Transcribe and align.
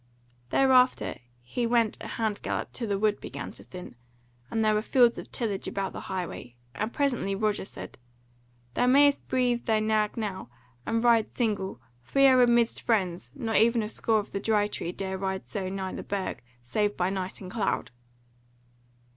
Thereafter 0.49 1.19
he 1.43 1.67
went 1.67 1.99
a 2.01 2.07
hand 2.17 2.41
gallop 2.41 2.73
till 2.73 2.87
the 2.87 2.97
wood 2.97 3.21
began 3.21 3.51
to 3.51 3.63
thin, 3.63 3.93
and 4.49 4.65
there 4.65 4.73
were 4.73 4.81
fields 4.81 5.19
of 5.19 5.31
tillage 5.31 5.67
about 5.67 5.93
the 5.93 5.99
highway; 6.09 6.55
and 6.73 6.91
presently 6.91 7.35
Roger 7.35 7.65
said: 7.65 7.99
"Thou 8.73 8.87
mayst 8.87 9.27
breathe 9.27 9.65
thy 9.65 9.79
nag 9.79 10.17
now, 10.17 10.49
and 10.87 11.03
ride 11.03 11.37
single, 11.37 11.79
for 12.01 12.17
we 12.17 12.25
are 12.25 12.41
amidst 12.41 12.81
friends; 12.81 13.29
not 13.35 13.57
even 13.57 13.83
a 13.83 13.87
score 13.87 14.17
of 14.17 14.31
the 14.31 14.39
Dry 14.39 14.67
Tree 14.67 14.91
dare 14.91 15.19
ride 15.19 15.45
so 15.45 15.69
nigh 15.69 15.93
the 15.93 16.01
Burg 16.01 16.41
save 16.63 16.97
by 16.97 17.11
night 17.11 17.39
and 17.39 17.51
cloud." 17.51 17.91